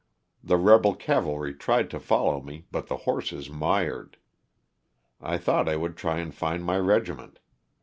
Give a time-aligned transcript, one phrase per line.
[0.43, 4.17] The rebel cavalry tried to follow me but the horses mired.
[5.21, 7.37] I thought I would try and find my regiment.